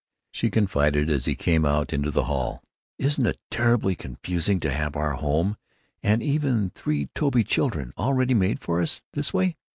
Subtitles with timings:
[0.31, 2.63] She confided as he came out into the hall,
[2.97, 5.57] "Isn't it terribly confusing to have our home
[6.01, 9.57] and even three toby children all ready made for us, this way!"